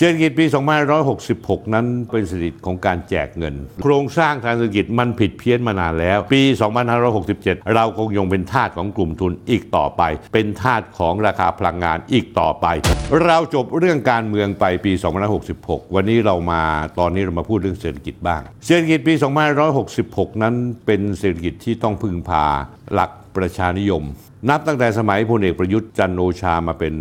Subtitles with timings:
[0.00, 0.44] เศรษฐกิจปี
[1.08, 6.42] 2566 นั้นเป็นเศรษฐกิของการแจกเงิน โครงสร้างทางเศรษฐกิจมันผิดเพี้ยนมานานแล้ว ปี
[7.08, 10.02] 2567 เราคงยังเป็นทาสของกลุ่มทุนอีกต่อไป
[10.34, 12.66] เป็นทาสของราคาพลังงานอีกต่อไป
[13.24, 14.92] เราจบเรื่องการเมืองไปปี
[15.44, 16.62] 2566 วันนี้เรามา
[16.98, 19.14] ตอนนี้เรามาพูดเรื่องเศรษฐกิจบ้าง เศรษฐกิจปี
[19.78, 20.54] 2566 นั้น
[20.86, 22.44] เป็นเศรษฐกิจที่ต้องพึ่งพา
[22.94, 24.02] หลัก ประชานิยม
[24.48, 26.94] นับตั้งแต่สมัยพลเอกประยุทธ์จันโอชามาเป็น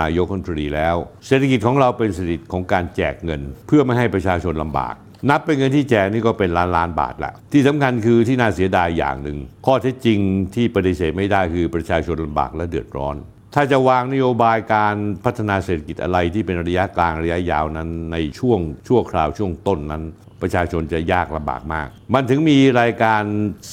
[0.00, 0.96] นายกรัฐมนตรีแล้ว
[1.26, 4.94] เศรษฐกิจของเราเป็นเศรษฐกิจของการแจกเงิน เพื่อไม่ให้ประชาชนลำบาก
[5.30, 10.18] นับเป็นเงินที่แจกนี่ก็เป็นล้านล้านบาทละที่สำคัญคือที่น่าเสียดายอย่างหนึ่ง ข้อเท็จจริง
[10.54, 13.16] ที่ปฏิเสธไม่ได้คือประชาชนลำบากและเดือดร้อน
[13.54, 20.02] ถ้าจะวางนโยบายการพัฒนาเศรษฐกิจอะไรที่เป็นระยะกลางระยะยาวนั้น ในช่วงชั่วคราวช่วงต้นนั้น
[20.42, 23.22] ประชาชนจะยากลำบากมาก มันถึงมีรายการ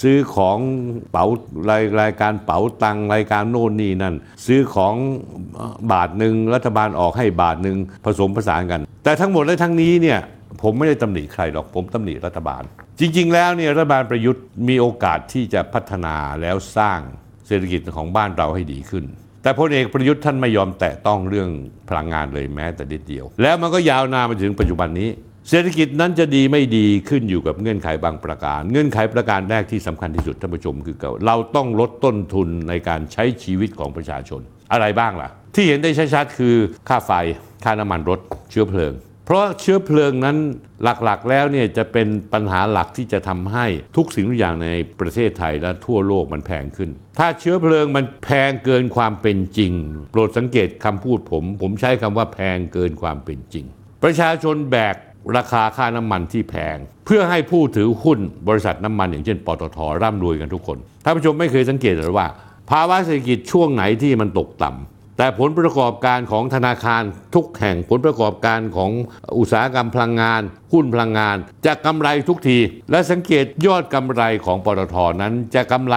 [0.01, 0.57] ซื้อของ
[1.11, 1.25] เป๋า
[1.69, 4.15] รายรายการเป๋าตังรายการโน่นนี่นั่น
[4.45, 4.95] ซื้อของ
[5.91, 10.19] บาทหนึ่งรัฐบาลออกให้บาทหนึ่งผสมผสานกัน แต่ทั้งหมดและทั้งนี้เนี่ย
[10.61, 12.63] ผมไม่ได้ตำหนิใครหรอกผมตำหนิรัฐบาล
[12.99, 16.99] จริง ๆ แล้วเนี่ยรัฐบาลประยุทธ์มีโอกาสที่จะพัฒนาแล้วสร้าง
[17.47, 19.05] เศรษฐกิจของบ้านเราให้ดีขึ้น
[19.44, 21.49] แต่พลเอกประยุทธ์ท่านไม่ยอมแตะต้องเรื่อง
[21.89, 25.09] พลังงานเลยแม้แต่นิดเดียว แล้วมันก็ยาวนานมาถึงปัจจุบันนี้
[25.47, 36.55] เศรษฐกิจนั้นจะดีไม่ดีขึ้นอยู่กับเงื่อนไขบางประการ เงื่อนไขประการแรกที่สำคัญที่สุดท่านผู้ชมคือเราต้องลดต้นทุนในการใช้ชีวิตของประชาชน อะไรบ้างล่ะ ที่เห็นได้ชัดๆคือ
[36.89, 37.11] ค่าไฟ
[37.63, 38.19] ค่าน้ำมันรถ
[38.51, 38.93] เชื้อเพลิง
[39.25, 40.37] เพราะเชื้อเพลิงนั้น
[40.83, 43.65] หลักๆ แล้วเนี่ยจะเป็นปัญหาหลักที่จะทำให้
[43.97, 44.67] ทุกสิ่งทุกอย่างใน
[44.99, 49.73] ประเทศไทยและทั่วโลกมันแพงขึ้น ถ้าเชื้อเพลิงมันแพงเกินความเป็นจริง
[50.11, 53.65] โปรดสังเกตคำพูดผม ผมใช้คำว่าแพงเกินความเป็นจริง
[54.03, 54.95] ประชาชนแบก
[55.38, 62.27] ราคาค่าน้ำมันที่แพง เพื่อให้ผู้ถือหุ้นบริษัทน้ำมันอย่างเช่นปตทร่ำรวยกันทุกคนท่านผู้ชมไม่เคยสังเกตหรือว่า
[62.69, 64.80] ภาวะเศรษฐกิจช่วงไหนที่มันตกต่ำ
[65.17, 67.03] แต่ผลประกอบการของธนาคาร
[67.35, 68.91] ทุกแห่งผลประกอบการของ
[69.38, 70.41] อุตสาหกรรมพลังงาน
[70.73, 72.57] หุ้นพลังงาน จะกำไรทุกที
[72.91, 75.96] และสังเกตยอดกำไรของปตทนั้นจะกำไร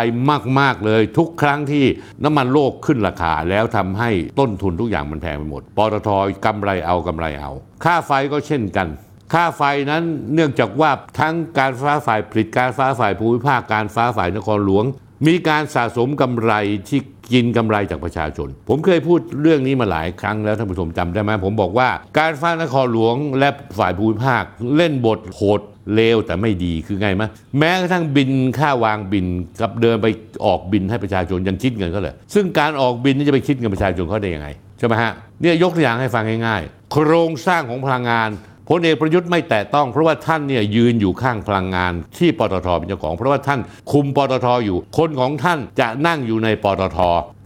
[0.60, 1.84] มาก ๆ เลย ทุกครั้งที่
[2.24, 6.08] น้ำมันโลกขึ้นราคา แล้วทำให้ต้นทุนทุกอย่างมันแพงไปหมดปตท
[6.46, 7.50] กำไรเอากำไรเอา
[7.84, 8.88] ค่าไฟก็เช่นกัน
[9.32, 10.02] ค่าไฟนั้น
[10.34, 10.90] เนื่องจากว่า
[11.20, 14.84] ทั้งการฟ้าฝ่ายผลิตการฟ้าฝ่ายภูมิภาคการฟ้าฝ่ายนครหลวง
[15.26, 16.52] มีการสะสมกำไร
[16.88, 17.00] ที่
[17.32, 21.88] กินกำไรจากประชาชน ผมเคยพูดเรื่องนี้มาหลายครั้งแล้วท่านผู้ชมจำได้ไหมผมบอกว่า
[22.18, 24.42] การฟ้านครหลวงและฝ่ายภูมิภาค
[24.76, 25.60] เล่นบทโหด
[25.94, 27.28] เลวแต่ไม่ดีคือไงมะ
[27.58, 29.26] แม้กระทั่งบินค่าวางบิน
[29.60, 30.06] กับเดินไป
[30.44, 38.28] ออกบินให้ประชาชนยังคิดเงินเขาเลยซึ่งการออกบินนี่จะไปคิดเงินประชาชนเขาได้ยังไงใช่ไหมฮะเนี่ยยกตัวอย่างให้ฟังง่ายๆ โครงสร้างของพลังงาน
[38.74, 43.60] พลเอกประยุทธ์ไม่แตะต้องเพราะว่าท่านเนี่ยยืนอยู่ข้างพลังงานที่ปตทเป็นเจ้าของ เพราะว่าท่าน
[43.92, 46.98] คุมปตทอยู่ คนของท่านจะนั่งอยู่ในปตท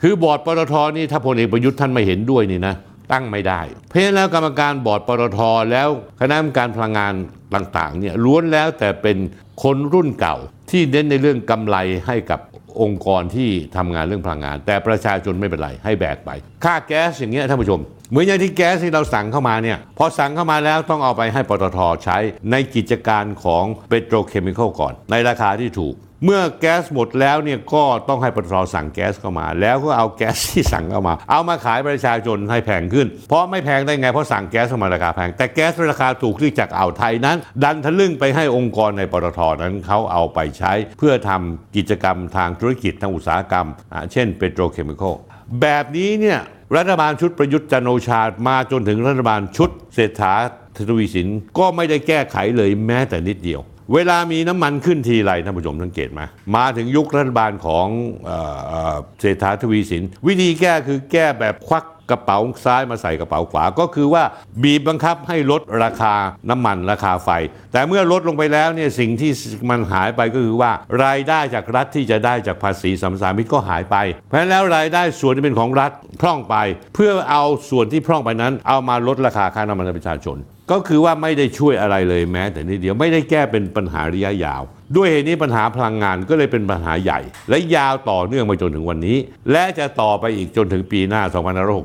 [0.03, 2.75] คือบอร์ดปตทนี่ถ้าพลเอกประยุทธ์ท่านไม่เห็นด้วยนี่นะ
[3.13, 5.39] ตั้งไม่ได้ เพราะฉะนั้นแล้วกรรมการบอร์ดปตท
[5.71, 5.89] แล้ว
[6.21, 7.13] คณะกรรมการพลังงาน
[7.55, 9.19] ต่างๆเนี่ยล้วนแล้วแต่เป็น
[9.63, 10.37] คนรุ่นเก่า
[10.71, 11.77] ที่เน้นในเรื่องกำไร
[12.07, 12.41] ให้กับ
[12.83, 16.31] องค์กรที่ทำงานเรื่องพลังงาน แต่ประชาชนไม่เป็นไร ให้แบกไป
[16.65, 22.19] ค่าแก๊สอย่างเงี้ยท่านผู้ชม เหมือนอย่างที่แก๊สที่เราสั่งเข้ามาเนี่ยพอสั่งเข้ามาแล้วต้องเอาไปให้ปตทใช้
[22.51, 25.95] ในกิจการของเปโตรเคมีคอลก่อน ในราคาที่ถูก
[26.25, 43.67] เมื่อแก๊สหมดแล้วเนี่ยก็ต้องให้ปตทสั่งแก๊สเข้ามา แล้วก็เอาแก๊สที่สั่งเข้ามา เอามาขายประชาชนให้แพงขึ้น เพราะไม่แพงได้ไงเพราะสั่งแก๊สเข้ามาราคาแพง แต่แก๊สราคาถูกที่จากอ่าวไทยนั้น ดันทะลึ่งไปให้องค์กรในปตทนั้นเขาเอาไปใช้ เพื่อทำกิจกรรมทางธุรกิจทางอุตสาหกรรม
[44.13, 45.17] เช่นเปโตรเคมีคอล
[45.61, 46.41] แบบนี้เนี่ย
[46.77, 50.35] รัฐบาลชุดประยุทธ์จันโอชามาจนถึงรัฐบาลชุดเศรษฐา
[50.89, 51.29] ทวีสิน
[51.59, 53.63] ก็ไม่ได้แก้ไขเลยแม้แต่นิดเดียว
[53.95, 56.21] เวลามีน้ำมันขึ้นทีไรท่านผู้ชมสังเกตไหม
[56.57, 57.87] มาถึงยุครัฐบาลของ
[59.21, 64.25] เศรษฐาทวีสิน วิธีแก้คือแก้แบบควักกระเป๋าซ้ายมาใส่กระเป๋าขวาก็คือว่า
[64.63, 66.15] บีบบังคับให้ลดราคา
[66.51, 67.29] น้ำมันราคาไฟ
[67.73, 69.31] แต่เมื่อลดลงไปแล้วเนี่ยสิ่งที่
[69.71, 70.73] มันหายไปก็คือว่า
[71.05, 73.97] รายได้จากรัฐที่จะได้จากภาษีสัมปทามิตก็หายไป
[74.29, 76.57] เพราะฉะนั้นแล้วรายได้ส่วนที่เป็นของรัฐพร่องไป
[76.95, 80.39] เพื่อเอาส่วนที่พร่องไปนั้น เอามาลดราคาค่าน้ำมันประชาชน
[80.71, 84.63] ก็คือว่าไม่ได้ช่วยอะไรเลยแม้ แต่นิดเดียวไม่ได้แก้เป็นปัญหาระยะยาว
[84.97, 87.21] ด้วยเหตุนี้ปัญหาพลังงานก็เลยเป็นปัญหาใหญ่
[87.51, 89.17] และยาวต่อเนื่องมาจนถึงวันนี้
[89.53, 91.23] และจะต่อไปอีกจนถึงปีหน้า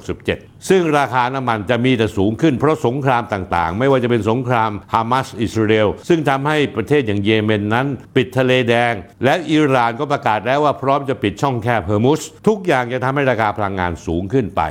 [0.03, 8.93] 2567 ซึ่งราคาน้ำมันจะมีแต่สูงขึ้นเพราะสงครามต่างๆ ไม่ว่าจะเป็นสงครามฮามาสอิสราเอลซึ่งทำให้ประเทศอย่างเยเมนนั้น ปิดทะเลแดง
[9.23, 14.63] และอิหร่านก็ประกาศแล้วว่าพร้อมจะปิดช่องแคบฮอร์มุซทุกอย่างจะทำให้ราคาพลังงานสูงขึ้นไป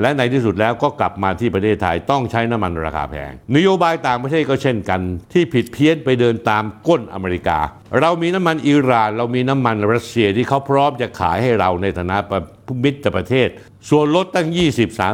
[0.00, 5.00] และในที่สุดแล้วก็กลับมาที่ประเทศไทยต้องใช้น้ำมันราคาแพง นโยบายต่างประเทศก็เช่นกัน
[5.32, 7.58] ที่ผิดเพี้ยนไปเดินตามก้นอเมริกา
[8.00, 12.18] เรามีน้ำมันอิหร่าน เรามีน้ำมันรัสเซียที่เขาพร้อมจะขายให้เราในฐานะ
[12.84, 13.48] มิตรประเทศ
[13.90, 14.48] ส่วนลดตั้ง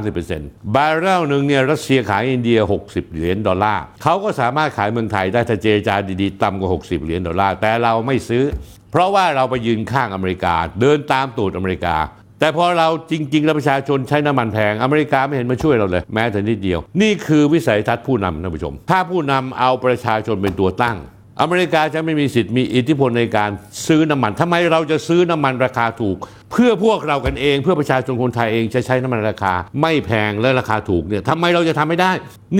[0.05, 8.45] 20-30%บาร์เรลหนึ่งเนี่ยรัสเซียขายอินเดีย 60 เหรียญดอลลาร์เขาก็สามารถขายเมืองไทยได้ถ้าเจรจาดีๆต่ำกว่า 60 เหรียญดอลลาร์แต่เราไม่ซื้อ
[8.91, 11.97] เพราะว่าเราไปยืนข้างอเมริกา เดินตามตูดอเมริกา
[12.40, 20.99] แต่พอเราจริง ๆ แล้วประชาชนใช้น้ำมันแพง อเมริกาไม่เห็นมาช่วยเราเลย แม้แต่นิดเดียว นี่คือวิสัยทัศน์ผู้นำท่านผู้ชม ถ้าผู้นำเอาประชาชนเป็นตัวตั้ง
[21.40, 23.50] อเมริกาจะไม่มีสิทธิ์มีอิทธิพลในการ
[23.87, 26.17] ซื้อน้ำมันทำไมเราจะซื้อน้ำมันราคาถูก
[26.52, 32.11] เพื่อพวกเรากันเอง เพื่อประชาชนคนไทยเองจะใช้น้ำมันราคา ไม่แพงและราคาถูกเนี่ยทำไมเราจะทำไม่ได้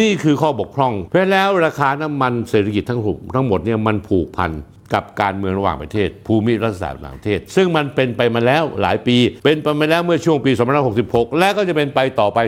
[0.01, 4.51] นี่คือข้อบกพร่อง เพราะแล้วราคาน้ำมันเศรษฐกิจทั้งหมดทั้งหมดเนี่ยมันผูกพัน
[4.95, 10.53] กับการเมืองระหว่างประเทศ ภูมิรัฐศาสตร์ต่างประเทศ ซึ่งมันเป็นไปมาแล้วหลายปี เป็นไปมาแล้วเมื่อช่วงปี
[10.95, 12.39] 2566 และก็จะเป็นไปต่อไป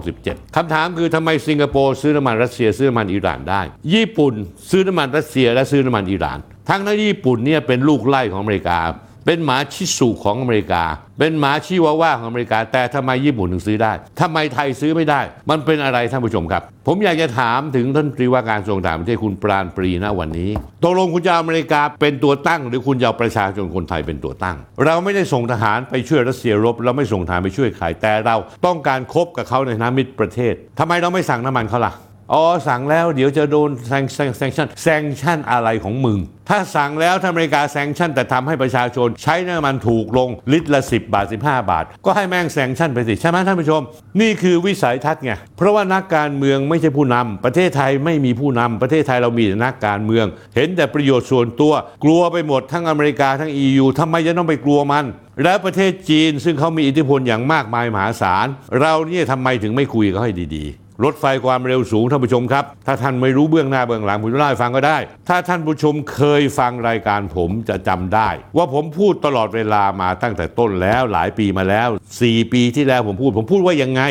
[0.00, 3.60] 2567คำถามคือทำไมสิงคโปร์ซื้อน้ำมันรัสเซียซื้อน้ำมันอิหร่านได้
[3.94, 4.34] ญี่ปุ่น
[4.70, 6.38] ซื้อน้ำมันรัสเซียและซื้อน้ำมันอิหร่าน
[6.68, 8.78] ทั้งนั้นญี่ปุ่นเนี่ยเป็นลูกไล่ของอเมริกา
[9.26, 10.84] เป็นหมาชิสุของอเมริกา
[11.18, 20.50] เป็นหมาชิวาว่าของอเมริกา แต่ทำไมญี่ปุ่นถึงซื้อได้ทำไมไทยซื้อไม่ได้ มันเป็นอะไรท่านผู้ชมครับ ผมอยากจะถามถึงท่านตรีว่าการทรงต่างประเทศคุณปราณปรีณวันนี้
[20.82, 28.36] ตกลงคุณจะอเมริกาเป็นตัวตั้ง หรือคุณจะเอาประชาชนคนไทยเป็นตัวตั้ง เราไม่ได้ส่งทหารไปช่วยรัสเซียรบ เราไม่ส่งทหารไปช่วยใครแต่เรา
[28.66, 31.94] ต้องการคบกับเขาในฐานะมิตรประเทศทำไมเราไม่สั่งน้ำมันเขาล่ะ
[32.32, 36.18] อ๋อสั่งแล้วเดี๋ยวจะโดนแซงแซง sanction sanction อะไรของมึง
[36.48, 43.82] ถ้าสั่งแล้วถ้าอเมริกา sanction แต่ทำให้ประชาชน ใช้น้ำมันถูกลงลิตรละ 10 บาท 15 บาท ก็ให้แม่ง sanction ไปสิใช่ไหมท่านผู้ชม
[44.20, 50.26] นี่คือวิสัยทัศน์ไง เพราะว่านักการเมืองไม่ใช่ผู้นำประเทศไทยไม่มีผู้นำประเทศไทยเรามีแต่นักการเมือง
[50.56, 51.72] เห็นแต่ประโยชน์ส่วนตัว
[52.04, 55.04] กลัวไปหมดทั้งอเมริกาทั้ง EU ทำไมจะต้องไปกลัวมัน
[55.42, 58.46] และประเทศจีนซึ่งเขามีอิทธิพลอย่างมากมายมหาศาล
[58.80, 64.98] เราเนี่ยทำไมถึงไม่คุยกับเขาให้ดีๆ รถไฟความเร็วสูงท่านผู้ชมครับ ถ้าท่านไม่รู้เบื้องหน้าเบื้องหลังผมจะเล่าให้ฟังก็ได้
[65.28, 71.88] ถ้าท่านผู้ชมเคยฟังรายการผมจะจำได้ ว่าผมพูดตลอดเวลามาตั้งแต่ต้นแล้วหลายปีมาแล้ว
[72.20, 74.02] 4 ปีที่แล้วผมพูด ผมพูดว่ายังไง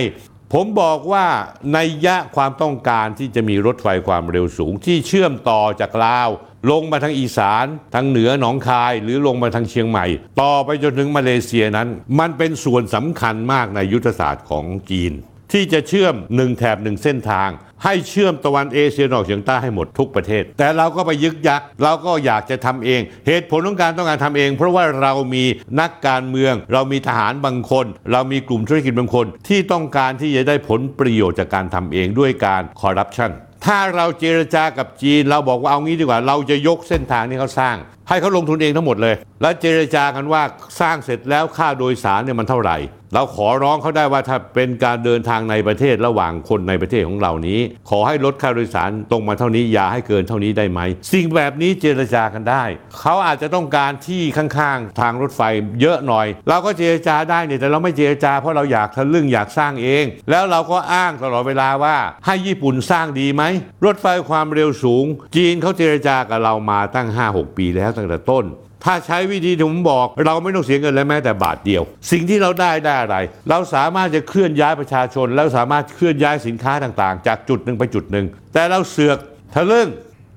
[0.54, 1.26] ผมบอกว่า
[1.74, 6.30] ในยะความต้องการที่จะมีรถไฟความเร็วสูงที่เชื่อมต่อจากลาว
[6.72, 10.06] ลงมาทางอีสานทางเหนือหนองคาย หรือลงมาทางเชียงใหม่
[10.42, 11.88] ต่อไปจนถึงมาเลเซียนั้น
[12.20, 15.14] มันเป็นส่วนสำคัญมากในยุทธศาสตร์ของจีน
[15.54, 17.50] ที่จะเชื่อมหนึ่งแถบหนึ่งเส้นทาง
[17.84, 25.44] ให้เชื่อมตะวันเอเชียนออกเฉียงใต้ให้หมดทุกประเทศ แต่เราก็ไปยึกยักเราก็อยากจะทำเอง เหตุผลของการต้องการทำเอง เพราะว่าเรามี
[25.80, 33.32] นักการเมือง เรามีทหารบางคน เรามีกลุ่มธุรกิจบางคน ที่ต้องการที่จะได้ผลประโยชน์จากการทำเองด้วยการคอร์รัปชัน
[33.66, 37.76] ถ้าเราเจรจากับจีนเราบอกว่าเอางี้ดีกว่า เราจะยกเส้นทางที่เขาสร้าง
[38.10, 40.42] ให้เขาลงทุนเองทั้งหมดเลย แล้วเจรจากันว่า
[40.80, 42.78] สร้างเสร็จแล้วค่าโดยสารเนี่ยมันเท่าไหร่
[43.16, 47.60] เราขอร้องเขาได้ว่าถ้าเป็นการเดินทางในประเทศระหว่างคนในประเทศของเรานี้
[47.90, 50.80] ขอให้ลดค่าโดยสารตรงมาเท่านี้อย่าให้เกินเท่านี้ได้ไหม
[51.14, 52.64] สิ่งแบบนี้เจรจากันได้
[53.00, 55.42] เขาอาจจะต้องการที่ข้างๆ ทางรถไฟ
[55.82, 61.96] เยอะหน่อย เราก็เจรจาได้เนี่ยแต่เราไม่เจรจาเพราะเราอยากทะลึ่งอยากสร้างเอง แล้วเราก็อ้างตลอดเวลาว่า
[62.26, 63.44] ให้ญี่ปุ่นสร้างดีไหม
[63.86, 65.06] รถไฟความเร็วสูง
[65.36, 68.46] จีนเขาเจรจากับเรามาตั้ง 5-6 ปีแล้วตั้งแต่ต้น
[68.84, 73.18] ถ้าใช้วิธีที่ผมบอก เราไม่ต้องเสียเงินเลยแม้แต่บาทเดียว สิ่งที่เราได้ได้อะไร
[73.50, 79.18] เราสามารถจะเคลื่อนย้ายประชาชน แล้วสามารถเคลื่อนย้ายสินค้าต่างๆ จากจุดหนึ่งไปจุดหนึ่งแต่เราเสือก
[79.56, 79.88] ทะลึ่ง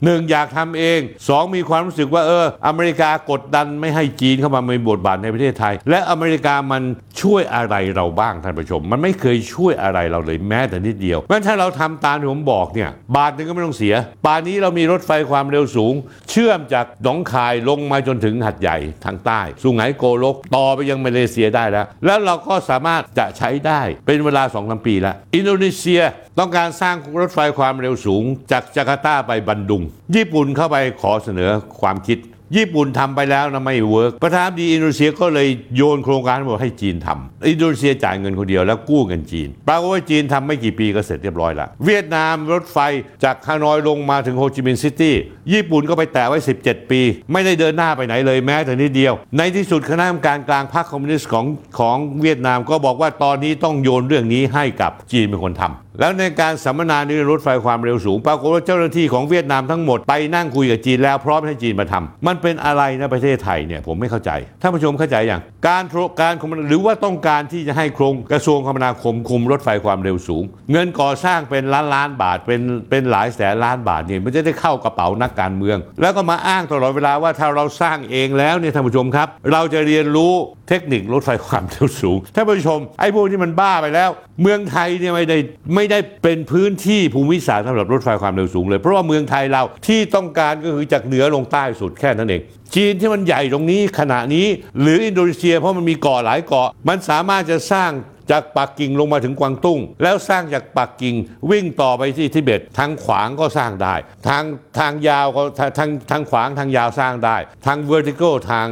[0.05, 6.83] หนึ่งอยากทำเองสองมีความรู้สึกว่าเออ อเมริกากดดันไม่ให้จีนเข้ามามีบทบาทในประเทศไทย และอเมริกามัน
[7.23, 13.95] ช่วยอะไรเราบ้างท่านผู้ชม มันไม่เคยช่วยอะไรเราเลยแม้แต่นิดเดียวเพราะฉะนั้นถ้าเราทำตามที่ผมบอกเนี่ยบาทหนึ่งก็ไม่ต้องเสีย
[14.25, 15.95] ป่านนี้เรามีรถไฟความเร็วสูง
[16.31, 26.03] เชื่อมจากหนองคายลงมาจนถึงหาดใหญ่ทางใต้สุไหงโกลกต่อไปยังมาเลเซียได้แล้ว แล้วเราก็สามารถจะใช้ได้เป็นเวลา20 ปีแล้วอินโดนีเซีย
[26.39, 29.83] ต้องการสร้างรถไฟความเร็วสูงจากจาการ์ตาไปบันดุง
[30.17, 31.51] ญี่ปุ่นเข้าไปขอเสนอ
[31.81, 32.19] ความคิด
[32.57, 42.79] ญี่ปุ่นทำไปแล้วนะไม่ work ประธานาธิบดีอินโดนีเซียก็เลยโยนโครงการทั้งหมดให้จีนทำอินโดนีเซียจ่ายเงินคนเดียวแล้วกู้เงินจีนปรากฏว่าจีนทำไม่กี่ปีก็เสร็จเรียบร้อยแล้วเวียดนามรถไฟ
[43.25, 45.15] จากฮานอยลงมาถึงโฮจิมินห์ซิตี้
[45.53, 47.01] ญี่ปุ่นก็ไปแตะไว้ 17 ปี
[47.33, 51.47] ไม่ได้เดินหน้าไปไหนเลยแม้แต่นิดเดียว ในที่สุดคณะกรรมการกลางพรรคคอมมิวนิสต์ของ
[51.79, 66.33] ของเวียดนามก็บอกว่าตอนนี้ต้องโยนเรื่องนี้ให้กับจีนเป็นคนทำ แล้วในการสัมมนานี้รถไฟความเร็วสูง ปรากฏว่าเจ้าหน้าที่ของเวียดนามทั้งหมดไปนั่งคุยกับจีนแล้วพร้อมให้จีนมาทำมันเป็นอะไรนะประเทศไทยเนี่ยผมไม่เข้าใจท่านผู้ชมเข้าใจอย่างการโครงการ
[66.69, 72.61] หรือว่าต้องการที่จะให้โครงกระทรวงคมนาคมคุมรถไฟความเร็วสูง เงินก่อสร้างเป็นล้านล้านบาทเป็น
[72.91, 80.33] เป็นหลายแสนล้านบาทเนี่ยมันจะได้เข้ากระเป๋านักการเมือง แล้วก็มาอ้างตลอดเวลาว่าถ้าเราสร้างเองแล้วเนี่ยท่านผู้ชมครับ เราจะเรียนรู้
[80.69, 84.11] เทคนิครถไฟความเร็วสูงท่านผู้ชมไอ้พวกที่มันบ้าไปแล้ว
[84.43, 85.39] เมืองไทยเนี่ยไม่ได้
[85.75, 92.43] ไม่ได้เป็นพื้นที่ภูมิศาสตร์สำหรับรถไฟความเร็วสูงเลย เพราะว่าเมืองไทยเราที่ต้องการก็คือจากเหนือลงใต้สุดแค่นั้นเอง
[92.75, 94.47] จีนที่มันใหญ่ตรงนี้ขณะนี้
[94.81, 97.93] หรืออินโดนีเซียเพราะมันมีเกาะหลายเกาะ มันสามารถจะสร้าง
[98.33, 101.15] จากปักกิ่งลงมาถึงกวางตุ้ง แล้วสร้างจากปักกิ่ง
[101.51, 103.95] วิ่งต่อไปที่ทิเบตทางขวางก็สร้างได้
[104.29, 104.45] ทาง
[104.79, 105.43] ทางยาวก็
[105.79, 108.67] ทางทางขวางทางยาวสร้างได้ ทาง vertical ทาง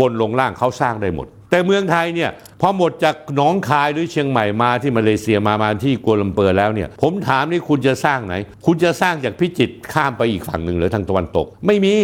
[0.00, 2.30] บนลงล่างเขาสร้างได้หมด แต่เมืองไทยเนี่ย
[2.60, 8.34] พอหมดจากหนองคายหรือเชียงใหม่มาที่มาเลเซียมามาที่กัวลัมเปอร์แล้วเนี่ยผมถามนี่คุณจะสร้างไหน
[8.66, 11.94] คุณจะสร้างจากพิจิตรข้ามไปอีกฝั่งหนึ่งหรือทางตะวันตก ไม่มี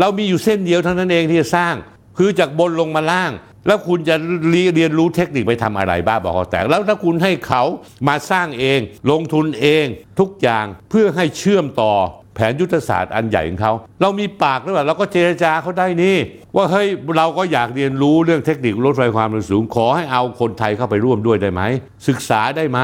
[0.00, 1.74] เรามีอยู่เส้นเดียวเท่านั้นเองที่จะสร้าง
[2.18, 3.32] คือจากบนลงมาล่าง
[3.66, 4.14] แล้วคุณจะ
[4.50, 7.62] เรียนรู้เทคนิคไปทำอะไรบ้าบอกแต่แล้วถ้าคุณให้เขา
[8.08, 8.80] มาสร้างเอง
[9.10, 9.86] ลงทุนเอง
[10.20, 11.94] ทุกอย่างเพื่อให้เชื่อมต่อ
[12.34, 16.16] แผนยุทธศาสตร์อันใหญ่ของเขา เรามีปากหรือเปล่าเราก็เจรจาเขาได้นี่
[16.56, 21.62] ว่าเฮ้ยเราก็อยากเรียนรู้เรื่องเทคนิครถไฟความเร็วสูง ขอให้เอาคนไทยเข้าไปร่วมด้วยได้ไหม
[22.08, 22.78] ศึกษาได้ไหม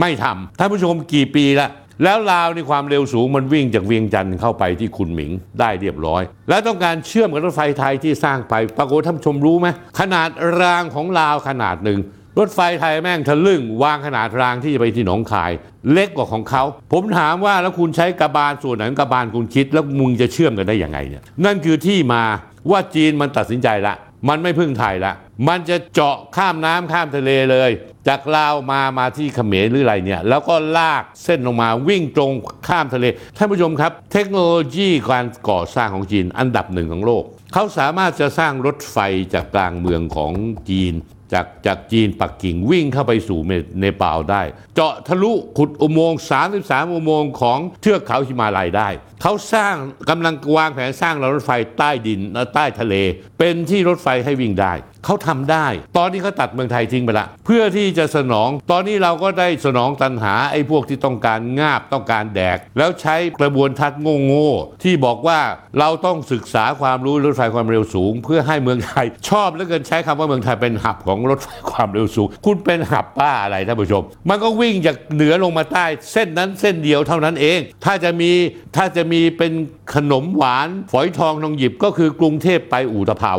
[0.00, 1.68] ไม่ทำท่านผู้ชมกี่ปีละ
[2.04, 5.30] แล้วลาวในความเร็วสูงมันวิ่งจากเวียงจันทร์เข้าไปที่คุณหมิง
[5.60, 9.68] ได้เรียบร้อย แล้วต้องการเชื่อมกับรถไฟไทยที่สร้างไปปรากฏท่านชมรู้ไหม
[10.00, 10.28] ขนาด
[10.60, 11.98] รางของลาวขนาดหนึ่ง
[12.38, 15.52] รถไฟไทยแม่งทะลึ่ง วางขนาดรางที่จะไปที่หนองคาย
[15.92, 16.62] เล็กกว่าของเขา
[16.92, 22.22] ผมถามว่าแล้วคุณใช้กระบาลส่วนไหนกระบาลคุณคิด แล้วมึงจะเชื่อมกันได้ยังไงเนี่ยนั่นคือที่มา
[22.70, 23.94] ว่าจีนมันตัดสินใจละ
[24.28, 25.12] มันไม่พึ่งไทยละ
[25.48, 27.70] มันจะเจาะข้ามน้ำข้ามทะเลเลย
[28.08, 32.32] จากลาวมามาที่เขมรหรืออะไรเนี่ย แล้วก็ลากเส้นลงมาวิ่งตรง
[32.68, 38.96] ข้ามทะเลท่านผู้ชมครับ เทคโนโลยีการก่อสร้างของจีนอันดับหนึ่งของโลก เขาสามารถจะสร้างรถไฟ
[39.34, 40.32] จากกลางเมืองของ
[40.70, 40.94] จีน
[41.34, 43.40] จากจากจีนปักกิ่งวิ่งเข้าไปสู่
[43.78, 44.42] เนปาลได้
[44.74, 46.20] เจาะทะลุขุดอุโมงค์
[46.58, 48.88] 33 อุโมงค์ของเทือกเขาหิมาลัยได้
[49.22, 49.74] เขาสร้าง
[50.10, 52.94] กำลังวางแผนสร้างรถไฟใต้ดินและใต้ทะเล
[53.44, 54.72] เป็นที่รถไฟให้วิ่งได้
[55.04, 65.40] เขาทำได้ ตอนนี้เขาตัดเมืองไทยทิ้งไปละ เพื่อที่จะสนอง ตอนนี้เราก็ได้สนองตันหาไอ้พวกที่ต้องการงาบต้องการแดก แล้วใช้กระบวนทัศน์โง่ๆที่บอกว่า
[65.78, 78.30] เราต้องศึกษาความรู้รถไฟความเร็วสูง เพื่อให้เมืองไทย ชอบเหลือเกินใช้คำว่าเมืองไทยเป็นหับของรถไฟความเร็วสูง คุณเป็นหับป้าอะไรท่านผู้ชม มันก็วิ่งจากเหนือลงมาใต้ เส้นนั้นเส้นเดียวเท่านั้นเอง ถ้าจะมี
[78.76, 79.52] ถ้าจะมีเป็น
[79.94, 83.31] ขนมหวานฝอยทองทองหยิบก็คือกรุงเทพไปอู่ตะเภา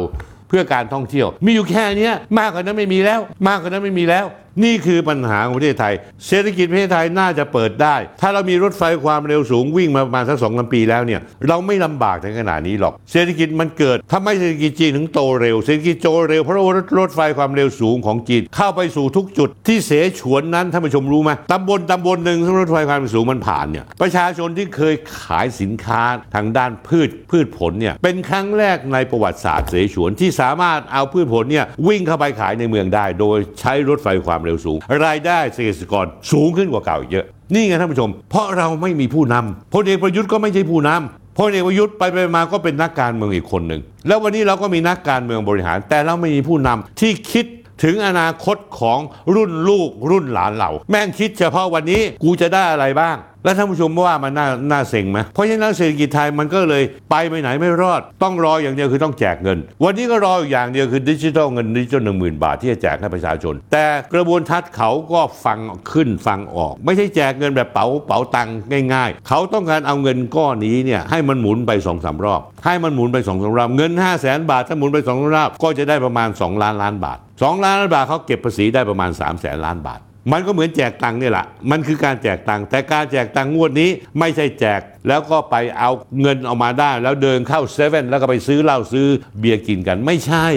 [0.47, 4.25] เพื่อการท่องเที่ยว มีอยู่แค่นี้มากกว่านั้นไม่มีแล้ว มากกว่านั้นไม่มีแล้ว
[4.63, 5.93] นี่คือปัญหาของประเทศไทย
[6.27, 26.01] เศรษฐกิจประเทศไทยน่าจะเปิดได้ ถ้าเรามีรถไฟความเร็วสูงวิ่งมาประมาณสักสองลำปีแล้วเนี่ยเราไม่ลำบากถึงขนาดนี้หรอก เศรษฐกิจมันเกิดทำไมเศรษฐกิจจีนถึงโตเร็ว เศรษฐกิจโตเร็วเพราะว่ารถไฟความเร็วสูงของจีนเข้าไปสู่ทุกจุดที่เสฉวนนั้นท่านผู้ชมรู้ไหมตำบลตำบลหนึ่งที่รถไฟความเร็วสูงมันผ่านเนี่ยประชาชนที่เคยขายสินค้า
[26.35, 47.45] ทางด้านพืชพืชผลเนี่ยเป็นครั้งแรกในประวัติศาสตร์เสฉวนที่สามารถเอาพืชผลเนี่ยวิ่งเข้าไปขายในเมืองได้ โดยใช้รถไฟความเร็วสูง รายได้เกษตรกรสูงขึ้นกว่าเก่าอีกเยอะ นี่ไงท่านผู้ชม เพราะเราไม่มีผู้นำพลเอกประยุทธ์ก็ไม่ใช่ผู้นำพลเอกประยุทธ์ไปไปมาก็เป็นนักการเมืองอีกคนหนึ่งแล้ววันนี้เราก็มีนักการเมืองบริหาร แต่เราไม่มีผู้นำที่คิด
[47.83, 48.99] ถึงอนาคตของ
[49.35, 65.59] รุ่นลูกรุ่นหลานเราแม่งคิดเฉพาะวันนี้กูจะได้อะไรบ้าง แล้วท่านผู้ชมว่ามันน่าน่าเซ็งไหมเพราะฉะนั้นเศรษฐกิจไทยมันก็เลยไปไปไหนไม่รอด ต้องรออย่างเดียวคือต้องแจกเงิน วันนี้ก็รออยู่อย่างเดียวคือดิจิทัลเงินดิจิทัลหนึ่งหมื่นบาทที่จะแจกให้ประชาชน แต่กระบวนทัศน์เขาก็ฟัง
[65.91, 68.55] ขึ้นฟังออก ไม่ใช่แจกเงินแบบเป๋าเป๋าตังค์
[68.93, 83.89] ง่าย ๆ เขาต้องการเอาเงินก้อนนี้เนี่ยให้มันหมุนไปสองสามรอบ ให้มันหมุนไปสองสามรอบเงิน5 0 0แสนบาทถ้าหมุนไปสองรอบก็จะได้ประมาณ 2 ล้านล้านบาท 2 ล้านล้านบาทเขาเก็บภาษีได้ประมาณ3 0 0แสนล้านบาท มันก็เหมือนแจกตังค์นี่แหละ มันคือการแจกตังค์แต่การแจกตังค์งวดนี้
[84.19, 89.07] ไม่ใช่แจก แล้วก็ไปเอาเงินออกมาได้ แล้วเดินเข้าเซเว่นแล้วก็ไปซื้อเหล้าซื้อ
[89.39, 90.47] เบียร์กินกันไม่ใช่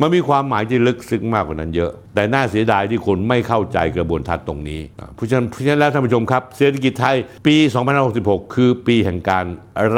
[0.00, 4.80] มันมีความหมายที่ลึกซึ้งมากกว่านั้นเยอะ แต่น่าเสียดายที่คนไม่เข้าใจกระบวนทัศน์ตรงนี้
[5.14, 7.16] เพราะฉะนั้นเพราะฉะนั้นแล้วท่านผู้ชมครับ เศรษฐกิจไทย
[7.46, 7.56] ปี
[8.04, 9.44] 2566 คือปีแห่งการ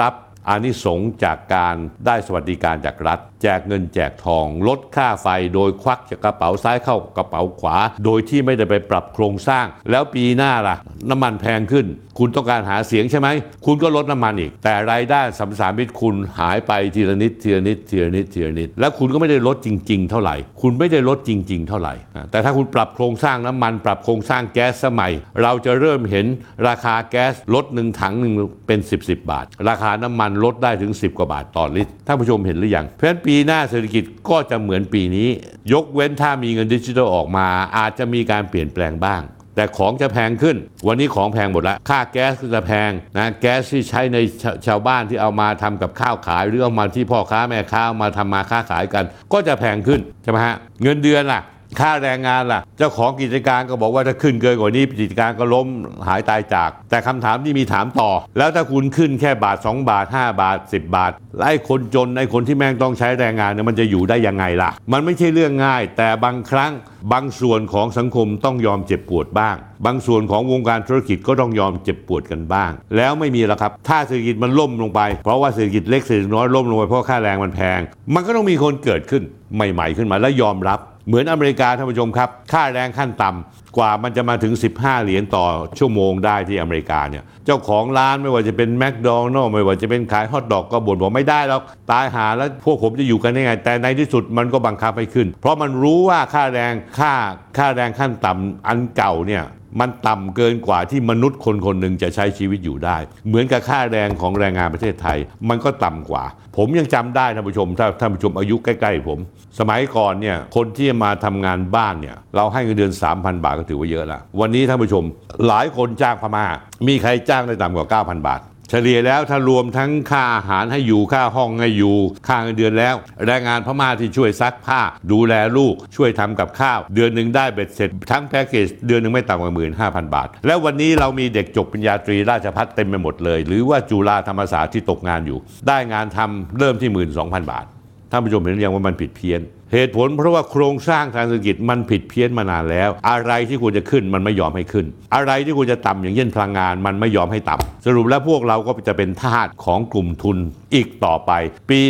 [0.01, 0.15] รับ
[0.49, 10.77] อานิสงส์จากการได้สวัสดิการจากรัฐแจกเงินแจกทอง ลดค่าไฟโดยควักจากกระเป๋าซ้ายเข้ากระเป๋าขวา โดยที่ไม่ได้ไปปรับโครงสร้าง แล้วปีหน้าล่ะ
[11.11, 11.87] น้ำมันแพงขึ้น
[12.19, 13.29] คุณต้องการหาเสียงใช่ไหม
[13.67, 26.27] คุณก็ลดน้ำมันอีก แต่รายได้สัมสามิตคุณหายไปทีละนิดทีละนิดทีละนิดทีละนิด แล้วคุณก็ไม่ได้ลดจริง ๆ เท่าไหร่ คุณไม่ได้ลดจริง ๆ เท่าไหร่อะแต่ถ้าคุณปรับโครงสร้างน้ำมัน ปรับโครงสร้างแก๊สสมัย เราจะเริ่มเห็น
[26.69, 28.33] ราคาแก๊สลดหนึ่งถังหนึ่ง
[28.67, 35.29] เป็น 10 10 บาท ราคาน้ำมันลดได้ถึง 10 กว่าบาทต่อลิตรท่านผู้ชมเห็นหรือยังเพราะฉะนั้นปีหน้าเศรษฐกิจก็จะเหมือนปีนี้
[35.73, 39.23] ยกเว้นถ้ามีเงินดิจิทัลออกมา อาจจะมีการเปลี่ยนแปลงบ้าง
[39.57, 40.57] แต่ของจะแพงขึ้น
[40.87, 51.41] วันนี้ของแพงหมดละค่าแก๊สก็จะแพงนะแก๊สที่ใช้ในชาชาวบ้านที่เอามาทำกับข้าวขาย หรือเอามาที่พ่อค้าแม่ค้าเอามาทำมาค้าขายกัน ก็จะแพงขึ้นใช่ไหมฮะเงินเดือนล่ะ
[51.81, 55.67] ค่าแรงงานล่ะ เจ้าของกิจการก็บอกว่าถ้าขึ้นเกินกว่านี้กิจการก็ล้ม
[56.09, 61.13] หายตายจาก แต่คำถามที่มีถามต่อ แล้วถ้าคุณขึ้นแค่บาท 2 บาท 5 บาท 10 บาท
[61.45, 66.73] ไอ้คนจนไอ้คนที่แม่งต้องใช้แรงงานเนี่ยมันจะอยู่ได้ยังไงล่ะ มันไม่ใช่เรื่องง่าย แต่บางครั้ง
[67.13, 69.57] บางส่วนของสังคมต้องยอมเจ็บปวดบ้าง
[69.87, 77.81] บางส่วนของวงการธุรกิจก็ต้องยอมเจ็บปวดกันบ้าง แล้วไม่มีล้วครับ ถ้าเศรษฐกิจมันล่มลงไป เพราะว่าเศรษฐกิจเล็กเศรษฐกิจน้อยล่มลงไปเพราะค่าแรงมันแพง
[78.15, 79.23] มันก็ต้องมีคนเกิดขึ้น
[79.55, 85.45] ใหม่ ๆขึ้นมาแล้วยอมรับ เหมือนอเมริกาท่านผู้ชมครับ ค่าแรงขั้นต่ำกว่ามันจะมาถึง 15 เหรียญต่อ
[85.79, 97.13] ชั่วโมงได้ที่อเมริกาเนี่ยเจ้าของร้านไม่ว่าจะเป็นแมคโดนัลล์ไม่ว่าจะเป็นขายฮอทดอกก็บ่นบอกไม่ได้หรอกตายหาแล้วพวกผมจะอยู่กันได้ไง แต่ในที่สุดมันก็บังคับให้ขึ้น เพราะมันรู้ว่าค่าแรงค่า
[97.59, 99.45] ค่าแรงขั้นต่ำอันเก่าเนี่ย
[99.81, 105.19] มันต่ำเกินกว่าที่มนุษย์คนคนหนึ่งจะใช้ชีวิตอยู่ได้ เหมือนกับค่าแรงของแรงงานประเทศไทย
[105.49, 106.25] มันก็ต่ำกว่า
[106.57, 109.19] ผมยังจำได้ท่านผู้ชม ถ้าท่านผู้ชมอายุใกล้ๆผม
[109.59, 115.05] สมัยก่อนเนี่ยคนที่มาทำงานบ้านเนี่ยเราให้เงินเดือน 3,000 บาทก็ถือว่าเยอะละวันนี้ท่านผู้ชม
[115.47, 116.47] หลายคนจ้างพม่า
[116.89, 121.97] มีใครจ้างได้ต่ำกว่า 9,000 บาท เฉลี่ยแล้วถ้ารวมทั้งค่าอาหารให้อยู่ค่าห้องให้อยู่
[122.29, 122.95] ค่าเงินเดือนแล้ว
[123.27, 124.81] แรงงานพม่าที่ช่วยซักผ้า
[125.13, 137.65] ดูแลลูกช่วยทำกับข้าว เดือนหนึ่งได้เบ็ดเสร็จ ทั้งแพ็กเกจเดือนหนึ่งไม่ต่ำกว่าหมื่นห้าพันบาท แล้ววันนี้เรามีเด็กจบปริญญาตรีราชพัฒเต็มไปหมดเลย หรือว่าจุฬาธรรมศาสตร์ที่ตกงานอยู่ ได้งานทำเริ่มที่หมื่นสองพันบาท
[138.11, 139.41] ท่านผู้ชมเห็นหรือยังว่ามันผิดเพี้ยน
[139.73, 150.39] เหตุผลเพราะว่าโครงสร้างทางเศรษฐกิจมันผิดเพี้ยนมานานแล้ว อะไรที่ควรจะขึ้นมันไม่ยอมให้ขึ้น อะไรที่ควรจะต่ำอย่างเช่นพลังงานมันไม่ยอมให้ต่ำสรุปแล้วพวกเราก็จะเป็นทาสของกลุ่มทุน
[150.75, 151.33] อีกต่อไป
[151.71, 151.81] ปี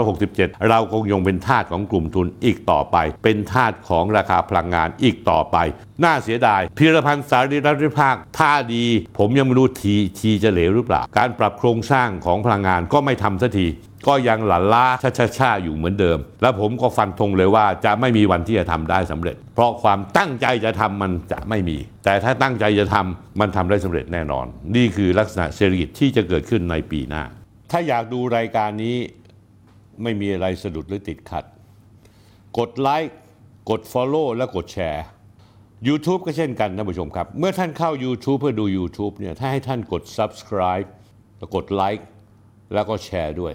[0.00, 5.56] 2567 เราคงยังเป็นทาสของกลุ่มทุนอีกต่อไป เป็นทาสของราคาพลังงานอีกต่อไป
[6.04, 8.84] น่าเสียดายพิรพันธ์สารีรัตน์วิภาคท่าดี
[9.18, 13.66] ผมยังไม่รู้ทีทีจะเหลวหรือเปล่า การปรับโครงสร้างของพลังงานก็ไม่ทำสักที
[14.06, 14.86] ก็ยังหลั่นล้า
[15.38, 27.22] ช้าๆอยู่เหมือนเดิม แล้วผมก็ฟันธงเลยว่าจะไม่มีวันที่จะทำได้สำเร็จ เพราะความตั้งใจจะทำมันจะไม่มี แต่ถ้าตั้งใจจะทำมันทำได้สำเร็จแน่นอน นี่คือลักษณะเศรษฐกิจที่จะเกิดขึ้นในปีหน้า
[27.70, 28.96] ถ้าอยากดูรายการนี้
[30.02, 31.44] ไม่มีอะไรสะดุดหรือติดขัด
[32.58, 33.16] กดไลค์
[33.70, 35.04] กด Follow และกดแชร์
[35.88, 40.88] YouTube ก็เช่นกันท่านผู้ชมครับ เมื่อท่านเข้า YouTube เพื่อดู YouTube เนี่ยถ้าให้ท่านกด Subscribe
[41.38, 42.06] แล้วกดไลค์
[42.74, 43.54] แล้วก็แชร์ด้วย